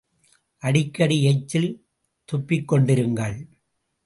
[0.63, 1.69] அடிக்கடி எச்சில்
[2.29, 3.37] துப்பிக்கொண்டிருங்கள்.